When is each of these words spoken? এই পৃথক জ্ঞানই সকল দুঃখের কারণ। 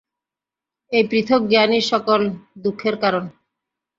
এই 0.91 1.03
পৃথক 1.09 1.41
জ্ঞানই 1.51 1.81
সকল 1.91 2.19
দুঃখের 2.63 2.95
কারণ। 3.03 3.23